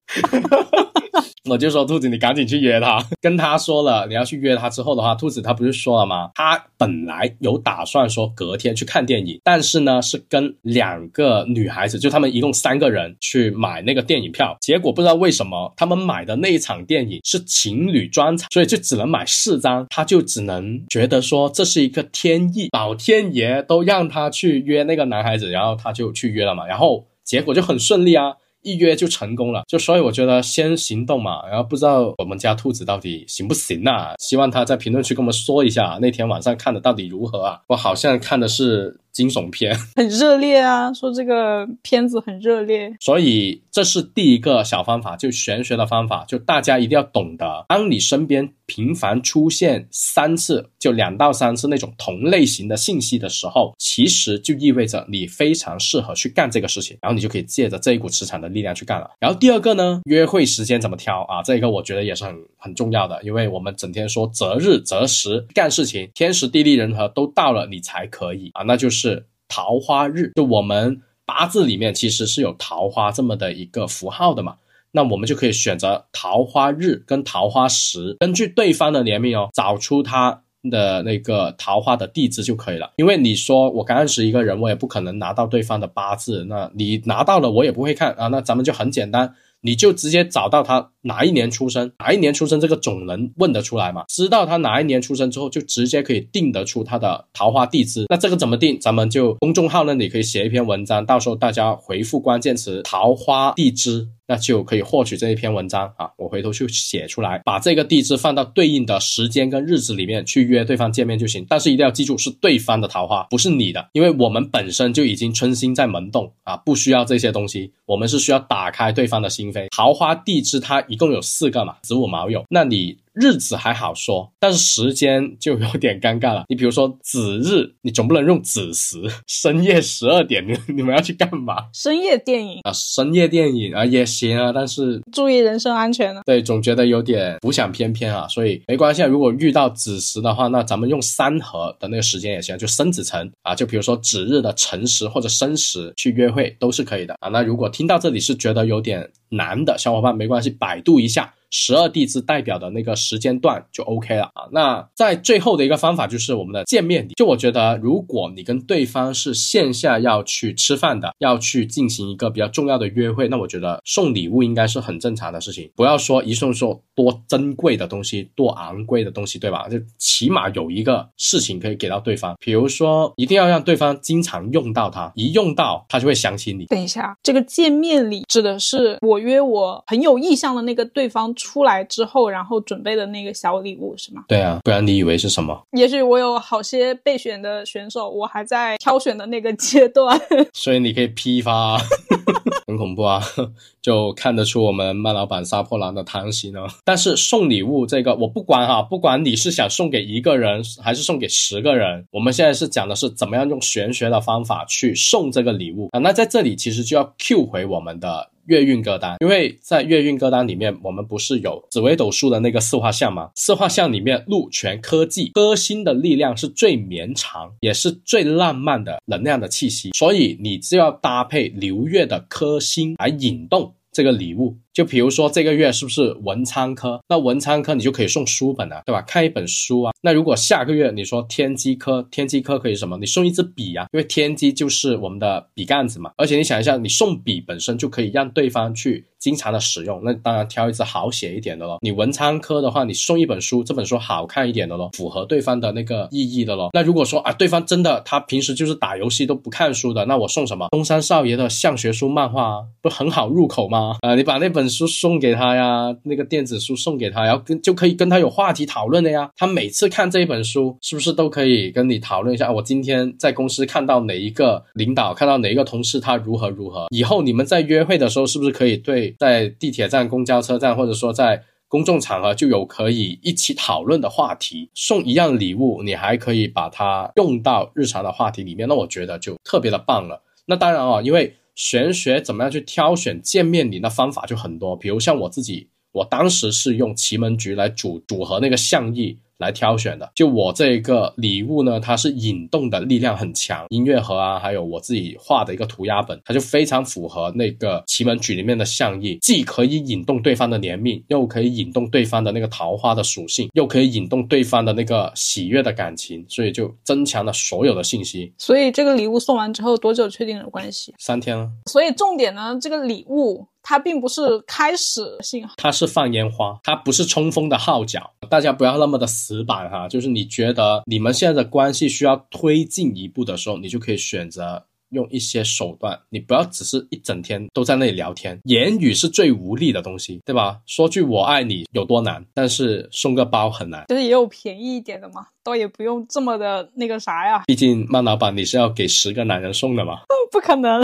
[1.50, 3.04] 我就说兔子，你赶紧去约他。
[3.20, 6.30] 跟他说了你要去约他之后的话，兔子他不是说了吗？
[6.36, 14.56] 他本来有打算说隔天去看电影，但是呢是跟两个女孩子，就他们一共三个人去买那个电影票。
[14.60, 19.84] 结果不知道为什么他们买的那一场电影是情侣专场，所以就只能买四张。
[19.90, 26.64] 他就只能觉得说这是一个天意，老天爷都让他去约那个男孩子，然后他就去约了嘛。
[26.66, 28.34] 然后结果就很顺利啊。
[28.62, 34.14] 一约就成功了，就所以我觉得先行动嘛，然后不知道我们家兔子到底行不行啊？
[34.18, 37.60] 希望他在评论区跟我们说一下那天晚上看的到底如何啊？
[37.66, 42.92] 我好像看的是惊悚片， 很热烈啊，说这个片子很热烈。
[43.00, 59.10] 所以这是第一个小方法，就玄学的方法，就大家一定要懂得，当你身边频繁出现三次，就两到三次那种同类型的信息的时候，其实就意味着你非常适合去干这个事情，然后你就可以借着这一股磁场的力量去干了。
[59.20, 61.42] 然后第二个呢，约会时间怎么挑啊？
[61.42, 70.30] 这个我觉得也是很很重要的，因为我们整天说择日择时干事情，天时地利人和都到了，你才可以啊，那就是是桃花日。
[70.36, 74.54] 就我们八字里面其实是有桃花这么的一个符号的嘛。
[74.92, 82.92] 那我们就可以选择桃花日跟桃花时，根据对方的年命哦，找出他的那个桃花的地支就可以了。
[82.96, 88.28] 因为你说我刚认识一个人，我也不可能拿到对方的八字，那你拿到了我也不会看啊。
[88.28, 94.04] 那咱们就很简单，你就直接找到他哪一年出生，哪一年出生这个总能问得出来嘛？
[94.08, 98.06] 知道他哪一年出生之后，就直接可以定得出他的桃花地支。
[98.08, 98.78] 那这个怎么定？
[98.80, 104.08] 咱们就公众号那里可以写一篇文章，到时候大家回复关键词“桃花地支”。
[104.24, 111.44] 那就可以获取这一篇文章啊，我回头去写出来，把这个地支放到对应的时间跟日子里面去约对方见面就行。
[111.50, 117.72] 但是一定要记住，是对方的桃花，不是你的，因为我们本身就已经春心在萌动啊，不需要这些东西。
[117.84, 119.66] 我们是需要打开对方的心扉。
[119.76, 122.98] 桃花地支它一共有四个嘛，子午卯酉，那你。
[123.14, 126.44] 日子还好说，但是时间就有点尴尬了。
[126.48, 128.96] 你比如说子日，你总不能用子时，
[129.26, 131.56] 深夜十二点，你你们要去干嘛？
[131.74, 136.22] 深夜电影啊，深夜电影啊也行啊，但是注意人身安全啊。
[136.24, 139.02] 对，总觉得有点浮想翩翩啊，所以没关系。
[139.02, 139.06] 啊。
[139.06, 147.28] 如果遇到子时的话，那咱们用三合的那个时间也行，就申子辰啊，就比如说子日的辰时或者申时去约会都是可以的啊。
[147.28, 151.34] 那如果听到这里是觉得有点难的小伙伴，没关系，百度一下。
[151.52, 154.48] 十二地支代表的那个时间段就 OK 了啊。
[154.50, 157.12] 那在最后的一个方法就是我们的见面礼。
[157.14, 165.70] 就我觉得，如果你跟对方是线下要去吃饭的，要去进行一个比较重要的约会，那我觉得送礼物应该是很正常的事情。
[165.76, 169.68] 不要说一送送多珍贵的东西，多昂贵的东西，对吧？
[169.68, 176.64] 就起码有一个事情可以给到对方，比如说一定要让对方经常用到它，一用到他就会想起你。
[176.66, 181.34] 等一下，这个见面礼指的是我约我很有意向的那个对方。
[181.42, 184.24] 出来之后，然后准备的那个小礼物是吗？
[184.28, 185.60] 对啊，不然你以为是什么？
[185.72, 190.18] 也许我有好些备选的选手，我还在挑选的那个阶段，
[190.54, 191.76] 所以你可以批发，
[192.66, 193.20] 很恐怖啊！
[193.82, 196.68] 就看得出我们麦老板杀破狼的贪心了。
[196.84, 205.98] 但是送礼物这个我不管哈，不管你是想送给一个人还是送给十个人，我们现在是讲的是怎么样用玄学的方法去送这个礼物啊。
[205.98, 208.30] 那在这里其实就要 Q 回我们的。
[208.46, 213.30] 月运歌单，因为在月运歌单里面，我们不是有紫微斗数的那个四画像吗？
[213.36, 224.56] 四画像里面，禄泉科技歌星的力量是最绵长，也是最浪漫的能量的气息，所以你就要搭配流月的科星来引动这个礼物。
[224.72, 227.00] 就比如说这个月是不是文昌科？
[227.08, 229.02] 那文昌科你就可以送书本了，对吧？
[229.02, 229.92] 看一本书啊。
[230.00, 232.96] 那如果下个月你说天机科，天机科可以什么？
[232.98, 236.10] 你送一支笔啊，因为天机就是我们的笔杆子嘛。
[236.16, 241.78] 而且你想一下，你送笔本身就可以让对方去经常的使用，那当然挑一支好写一点的咯。
[241.82, 246.70] 你文昌科的话，你送一本书，这本书好看一点的咯，符合对方的那个意义的咯。
[246.72, 250.68] 那如果说啊，对方真的他平时就是打游戏都不看书的，那我送什么？
[250.70, 253.96] 东山少爷的相学书漫画不很好入口吗？
[254.00, 254.61] 啊，你把那本。
[254.62, 259.28] 本书送给他呀，那个电子书送给他，然后跟就可以跟他有话题讨论的呀。
[259.36, 262.52] 他每次看这一本书，是不是都可以跟你讨论一下？
[262.52, 266.86] 我今天在公司看到哪一个领导，看到哪一个同事，他如何如何？
[266.90, 274.70] 以后你们在约会的时候，是不是可以对在地铁站、公交车站，或者说在公众场合，就有可以一起讨论的话题？
[274.74, 280.22] 送一样礼物，你还可以把它用到日常的话题里面，那我觉得就特别的棒了。
[280.46, 281.34] 那当然啊，因为。
[281.54, 289.18] 玄学怎么样去挑选见面礼的方法就很多，比如像我自己，我当时是用奇门局来组组合那个象意。
[289.42, 308.32] 来挑选的，就我这个礼物呢，它是引动的力量很强，音乐盒啊，还有我自己画的一个涂鸦本，它就非常符合那个奇门局里面的象意，既可以引动对方的怜悯，又可以引动对方的那个桃花的属性，又可以引动对方的那个喜悦的感情，所以就增强了所有的信息。
[308.38, 310.94] 所以这个礼物送完之后多久确定了关系？
[310.98, 311.50] 三天了。
[311.66, 313.48] 所以重点呢，这个礼物。
[313.62, 318.12] 它并不是开始信号，它是放烟花，它不是冲锋的号角。
[318.28, 328.38] 大家不要那么的死板哈，就是你觉得你们现在的关系需要推进一步的时候，你就可以选择用一些手段，你不要只是一整天都在那里聊天。
[328.44, 330.60] 言语是最无力的东西，对吧？
[330.66, 333.84] 说句我爱你有多难，但是送个包很难。
[333.88, 337.42] 就是也有便宜一点的嘛，倒也不用这么的那个啥呀。
[337.46, 340.00] 毕竟曼老板你是要给十个男人送的嘛。
[340.32, 340.80] 不可能，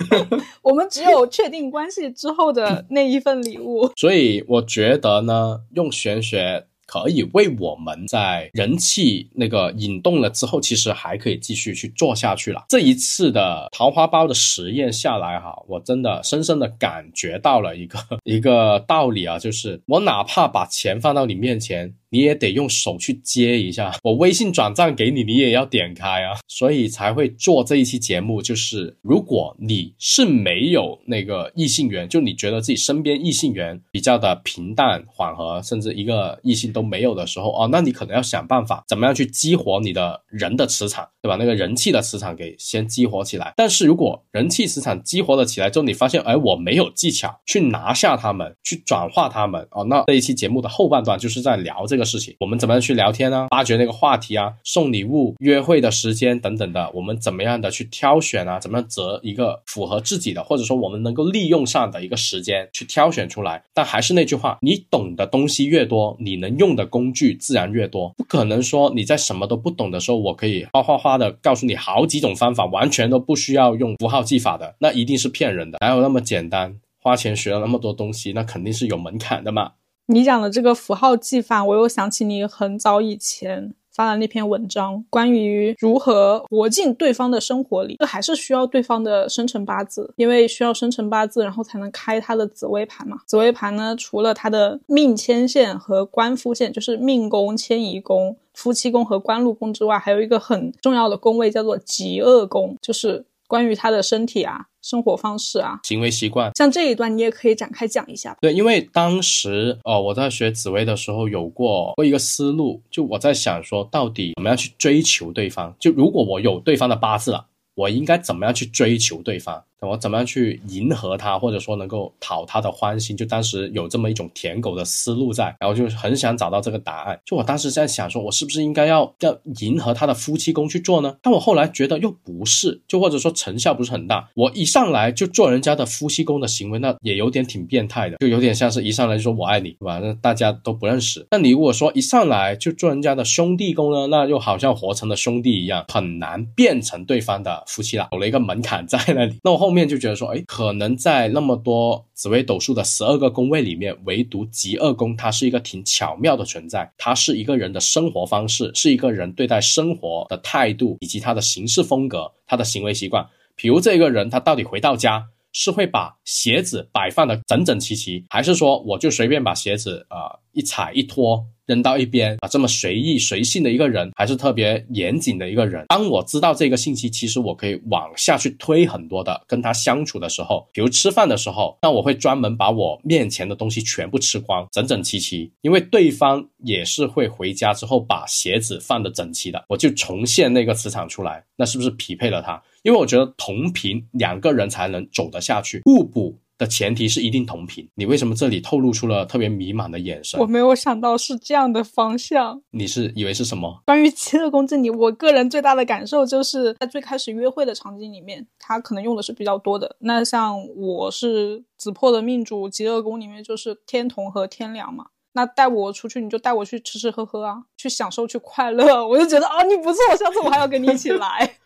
[0.60, 3.90] 我们只有确定关系之后的那一份礼物。
[3.96, 6.66] 所以我觉得呢，用玄学。
[6.94, 12.66] 可以为我们在人气那个引动了之后，其实还可以继续去做下去了。
[12.68, 21.92] 这一次的桃花包的实验下来哈，我真的深深的感觉到了一个 一个道理啊，就是我哪怕把钱放到你面前。
[22.14, 28.40] 你也得用手去接一下， 我微信转账给你，你也要点开啊，所以才会做这一期节目。
[28.40, 41.34] 就是如果你是没有那个异性缘，就你觉得自己身边异性缘比较的平淡缓和，甚至一个异性都没有的时候哦，那你可能要想办法怎么样去激活你的人的磁场，对吧？
[41.36, 43.52] 那个人气的磁场给先激活起来。
[43.56, 52.03] 但是如果人气磁场激活了起来之后，你发现哎，我没有技巧去拿下他们，去转化他们哦，那这一期节目的后半段就是在聊这个。
[52.04, 53.48] 事情，我们怎么样去聊天呢？
[53.50, 58.58] 发掘那个话题啊，送礼物、约会的时间等等的，我们怎么样的去挑选啊？
[58.58, 63.62] 怎么样择一个符合自己的，或者说我们能够利用上的一个时间去挑选出来？
[63.72, 68.12] 但还是那句话，你懂的东西越多，你能用的工具自然越多。
[68.16, 75.78] 不可能说你在什么都不懂的时候，我可以哗哗哗的告诉你好几种方法，完全都不需要用符号技法的，那一定是骗人的。
[75.80, 76.76] 哪有那么简单？
[77.00, 79.72] 花钱学了那么多东西，那肯定是有门槛的嘛。
[80.06, 87.96] 你讲的这个符号技法，我又想起你很早以前发的那篇文章，关于如何活进对方的生活里。
[87.98, 93.16] 这还是需要对方的生辰八字，因为需要生辰八字，然后才能开他的紫微盘嘛。
[93.26, 104.66] 紫微盘呢，除了他的命牵线和官夫线，就是命宫、迁移宫、夫妻宫和官禄宫之外，还有一个很重要的宫位叫做极恶宫，就是关于他的身体啊。
[104.84, 108.36] 生活方式啊，行为习惯，像这一段你也可以展开讲一下。
[108.42, 115.74] 对，因为当时哦，我在学紫薇的时候有过过一个思路，就我在想说，到底怎么样去追求对方？
[115.80, 119.64] 就如果我有对方的八字了，我应该怎么样去追求对方？
[119.84, 123.16] 我怎么样去迎合他，或者说能够讨他的欢心？
[123.16, 127.18] 就当时有这么一种舔狗的思路在，然后就很想找到这个答案。
[127.24, 131.16] 就我当时在想，说我是不是应该要要迎合他的夫妻宫去做呢？
[131.22, 134.28] 但我后来觉得又不是，就或者说成效不是很大。
[134.34, 139.98] 我一上来就做人家的夫妻宫的行为，那也有点挺变态的，就有点像是一上来就说我爱你，对吧？
[140.02, 141.26] 那大家都不认识。
[141.30, 149.38] 那你如果说一上来就做人家的兄弟宫呢，那又好像活成了兄弟一样，很难变成对方的夫妻了，有了一个门槛在那里。
[149.44, 156.90] 那我后面就觉得说，哎，可能在那么多紫微斗数的十二个宫位里面，唯独极恶宫，它是一个挺巧妙的存在。
[156.96, 163.26] 它是一个人的生活方式，是一个人对待生活的态度，以及他的行事风格，他的行为习惯。
[163.56, 171.44] 比如这个人，他到底回到家是会把鞋子摆放的整整齐齐，还是说我就随便把鞋子啊一踩一脱？
[171.66, 175.84] 扔到一边啊，这么随意随性的一个人，还是特别严谨的一个人。
[175.88, 179.42] 当我知道这个信息，其实我可以往下去推很多的。
[179.46, 185.50] 跟他相处的时候，比如吃饭的时候，那我会专门把我面前的东西全部吃光，整整齐齐。
[185.62, 192.62] 因为对方也是会回家之后把鞋子放的整齐的，我就重现那个磁场出来，那是不是匹配了他？
[192.82, 196.38] 因为我觉得同频两个人才能走得下去，互补。
[196.64, 197.86] 的前提是一定同频。
[197.94, 200.40] 你为什么这里透露出了特别迷茫的眼神？
[200.40, 202.62] 我没有想到是这样的方向。
[202.70, 203.82] 你是以为是什么？
[203.86, 209.96] 关于极乐宫这里，我个人最大的感受就是在最开始约会的场景里面，他可能用的是比较多的。
[210.00, 215.06] 那像我是紫破的命主，极乐宫里面就是天同和天梁嘛。
[215.36, 219.04] 那带我出去，你就带我去吃吃喝喝啊，去享受，去快乐。
[219.06, 221.56] 我就觉得啊，你不错，下次我还要跟你一起来。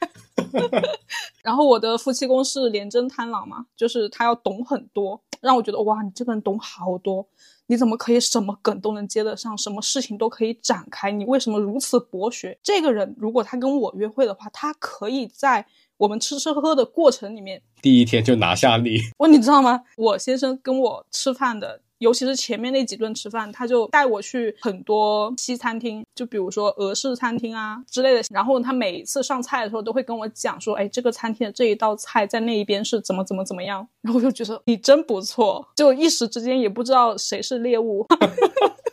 [1.42, 7.26] 然后我的夫妻宫是廉贞贪狼嘛，就是他要懂很多，让我觉得哇，你这个人懂好多，
[7.66, 11.10] 你怎么可以什么梗都能接得上，什么事情都可以展开？
[11.10, 12.58] 你为什么如此博学？
[12.62, 18.98] 这个人如果他跟我约会的话，他可以在我们吃吃喝喝的过程里面，第一天就拿下你。
[19.18, 19.82] 我你知道吗？
[19.96, 21.82] 我先生跟我吃饭的。
[21.98, 28.22] 尤其是前面那几顿吃饭，他就带我去很多西餐厅，就比如说俄式餐厅啊之类的。
[28.30, 38.06] 然后他每一次上菜的时候都会跟我讲说：“哎，这个餐厅的这一道菜在那一边是怎么怎么怎么样。”然后我就觉得你真不错，就一时之间也不知道谁是猎物，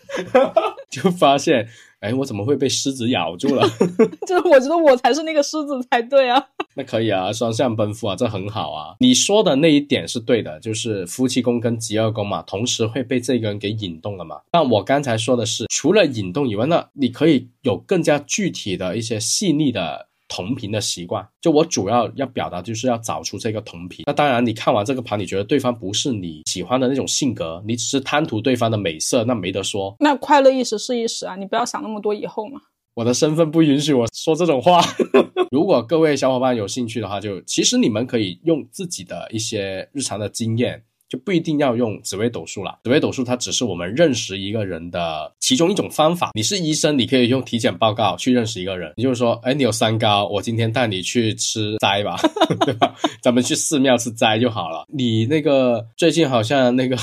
[0.89, 1.67] 就发现。
[2.05, 3.67] 哎，我怎么会被狮子咬住了？
[4.27, 6.41] 就是 我觉得我才是那个狮子才对啊。
[6.75, 8.95] 那可以啊，双向奔赴啊，这很好啊。
[8.99, 14.41] 你说的那一点是对的，就是夫妻宫跟极恶宫嘛，同时会被这个人给引动了嘛。
[14.51, 21.27] 但我刚才说的是，除了引动以外，那你可以有更加具体的一些细腻的同频的习惯。
[21.41, 24.03] 就我主要要表达就是要找出这个同频。
[24.07, 29.95] 那当然，你看完这个盘，你觉得对方不是你喜欢的那种性格，你只是贪图对方的美色，那没得说。
[29.99, 32.59] 那快乐一时是一时啊，你不要想那么多以后嘛。
[32.95, 34.81] 我的身份不允许我说这种话。
[35.51, 40.81] 如果各位小伙伴有兴趣的话，就其实你们可以用自己的一些日常的经验。
[41.07, 46.31] 就不一定要用紫微斗数了，紫微斗数它只是我们认识一个人的其中一种方法。
[46.33, 48.93] 你是医生，你可以用体检报告去认识一个人。
[48.97, 52.17] 你就是说，哎，你有三高，我今天带你去吃斋吧，
[52.65, 52.95] 对吧？
[53.21, 54.85] 咱们去寺庙吃斋就好了。
[54.91, 56.97] 你那个最近好像那个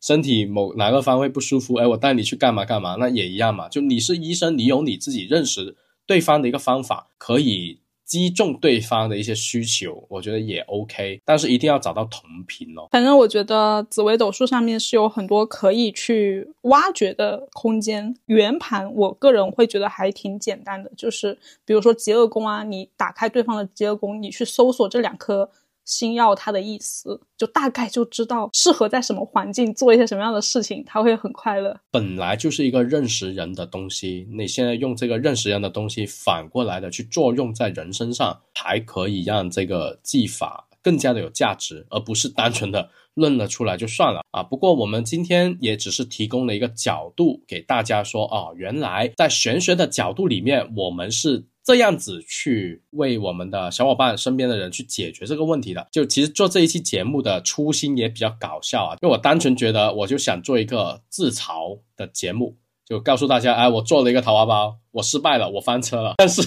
[0.00, 3.68] 身体某哪个方位不舒服，哎，我带你去干嘛干嘛，那也一样嘛。
[3.68, 5.74] 就你是医生，你有你自己认识
[6.06, 7.80] 对方的一个方法，可以。
[8.06, 12.86] 击中对方的一些需求，我觉得也 OK，但是一定要找到同频哦。
[12.92, 18.14] 反正我觉得紫微斗数上面是有很多可以去挖掘的空间。
[18.26, 25.50] 圆盘，我个人会觉得还挺简单的，就是比如说极恶宫啊，你打开对方的极恶宫，你去搜索这两颗。
[25.86, 31.74] 星耀它的意思，就大概就知道适合在什么环境做一些什么样的事情，他会很快乐。
[31.90, 44.42] 本来就是一个认识人的东西，你现在用这个认识人的东西反过来的去作用在人身上，还可以让这个技法更加的有价值，而不是单纯的论了出来就算了啊。
[44.42, 51.46] 不过我们今天也只是提供了一个角度给大家说，哦，原来在玄学的角度里面，我们是。
[51.66, 66.14] 这样子去为我们的小伙伴身边的人去解决这个问题的，就其实做这一期节目的初心也比较搞笑啊，因为我单纯觉得我就想做一个自嘲的节目，就告诉大家，哎，我做了一个桃花包，我失败了，我翻车了。
[66.22, 66.40] 但是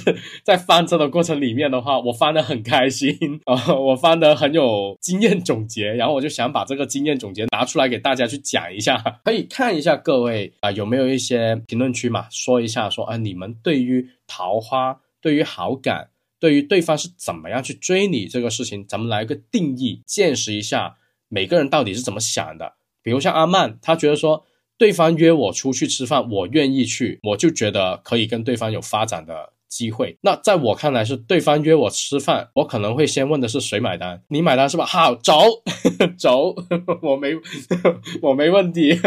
[0.45, 3.13] 在翻车的过程里面的话，我翻得很开心
[3.43, 15.01] 啊， 我翻得很有经验总结，然后我就想把这个经验总结拿出来给大家去讲一下， 可以看一下各位啊有没有一些评论区嘛，说一下说啊你们对于桃花。
[15.21, 16.09] 对于好感，
[16.39, 20.97] 对于对方是怎么样去追你这个事情，咱们来个定义，见识一下
[21.27, 22.73] 每个人到底是怎么想的。
[23.01, 24.45] 比如像阿曼，他觉得说
[24.77, 30.17] 对方约我出去吃饭，我愿意去，我就觉得可以跟对方有发展的机会。
[30.21, 34.85] 那在我看来是对方约我吃饭，我可能会先问的是谁买单，你买单是吧？
[34.85, 35.33] 好，走
[36.17, 36.55] 走，
[37.01, 37.33] 我没
[38.21, 38.99] 我没问题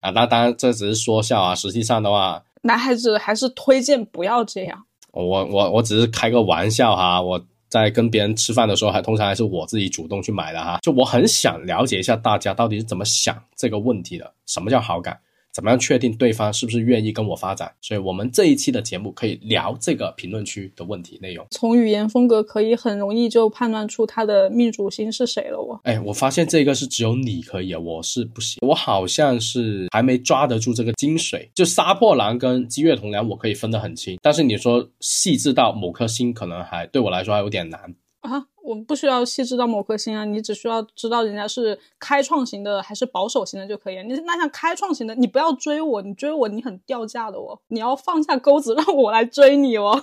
[0.00, 0.10] 啊。
[0.10, 4.86] 那当然这只是说笑啊，实际上的话，男孩子还是推荐不要这样。
[5.12, 10.78] 我我我只是开个玩笑哈，我在跟别人吃饭的时候，还通常还是我自己主动去买的哈。
[10.82, 15.18] 就我很想了解一下大家到底是怎么想这个问题的，什么叫好感？
[15.52, 17.70] 怎么样确定对方是不是愿意跟我发展？
[17.80, 21.46] 所以，我们这一期的节目可以聊这个评论区的问题内容。
[21.50, 25.60] 从语言风格可以很容易就判断出他的命主星是谁了。
[25.60, 28.58] 我，哎，我发现这个是只有你可以，我是不行。
[28.60, 31.48] 我好像是还没抓得住这个精髓。
[31.54, 34.18] 就杀破狼跟积月同梁，我可以分得很清。
[34.22, 37.80] 但是你说细致到某颗星，可能还对我来说还有点难。
[38.20, 44.00] 啊，我们不需要细致到某颗星啊，你只需要知道人家是开创型的还是保守型的就可以。
[44.04, 50.02] 你那像开创型的，你不要追我，你追我你很掉价的哦，你要放下钩子让我来追你哦。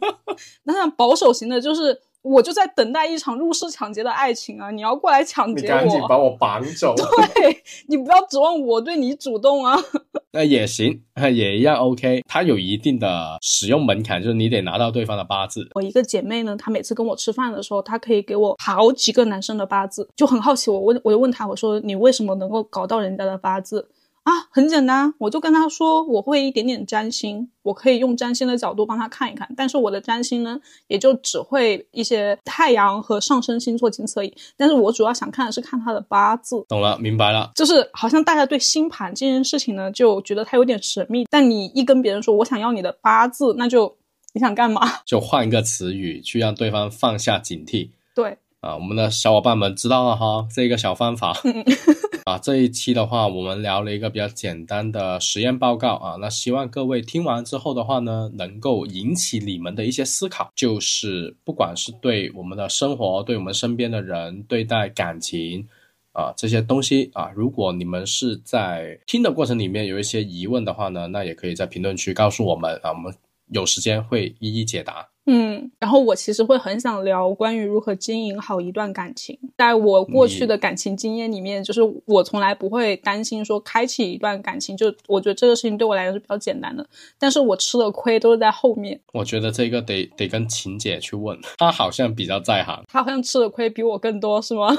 [0.64, 2.00] 那像保守型的，就是。
[2.22, 4.70] 我就在等待一场入室抢劫的爱情啊！
[4.70, 6.94] 你要过来抢劫我，你赶紧把我绑走。
[7.34, 9.78] 对你不要指望我对你主动啊。
[10.32, 11.00] 那也行，
[11.32, 12.22] 也一样 OK。
[12.28, 15.66] 它有一定的使用门槛，就是你得拿到对方的八字。
[15.74, 20.70] 我一个姐妹呢，她每次跟我吃饭的时候，她可以给我好几个男生的八字，就很好奇。
[20.70, 23.88] 我问，我就问她，我说你为什么能够搞到人家的八字？
[24.24, 29.48] 啊，很简单，我就跟他说，我会一点点占星，我可以用占星的角度帮他看一看。
[29.56, 34.34] 但是我的占星呢，也就只会一些太阳和上升星座，仅此而已。
[34.56, 36.62] 但是我主要想看的是看他的八字。
[36.68, 37.50] 懂了，明白了。
[37.54, 41.26] 就是好像大家对星盘这件事情呢，就觉得它有点神秘。
[41.30, 43.96] 但你一跟别人说我想要你的八字，那就
[44.34, 44.82] 你想干嘛？
[45.06, 47.90] 就换一个词语去让对方放下警惕。
[48.14, 48.36] 对。
[48.60, 51.32] 啊，我们的小伙伴们知道了哈，这个小方法。
[52.28, 56.16] 啊，这一期的话，我们聊了一个比较简单的实验报告啊。
[56.20, 65.66] 那希望各位听完之后的话呢，能够引起你们的一些思考，就是不管是对我们的生活、对我们身边的人、对待感情
[66.12, 73.10] 啊这些东西啊，如果你们是在听的过程里面有一些疑问的话呢，那也可以在评论区告诉我们啊，我们
[73.50, 75.08] 有时间会一一解答。
[75.30, 79.38] 嗯，然后我其实会很想聊关于如何经营好一段感情。
[79.58, 86.86] 在我过去的感情经验里面，就是我从来不会担心说开启一段感情，就我觉得这个事情对我来说是比较简单的。
[87.18, 88.98] 但是我吃的亏都是在后面。
[89.12, 92.82] 我觉得这个得得跟晴姐去问，她好像比较在行。
[92.90, 94.74] 她好像吃的亏比我更多，是吗？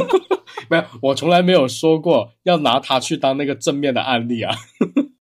[0.68, 4.54] 没有，我从来没有说过要拿她去当那个正面的案例啊。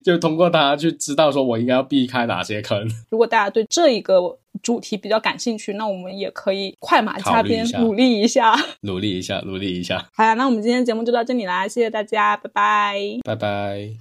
[0.05, 2.87] 就通过它去知道说我应该要避开哪些坑。
[3.09, 4.37] 如果大家对这一个。
[4.63, 8.55] 主题比较感兴趣，那我们也可以快马加鞭努力一下。
[8.81, 12.97] 努力一下，努力一下，好呀，那我们今天节目就到这里啦，谢谢大家，拜拜。
[13.25, 13.93] 拜拜。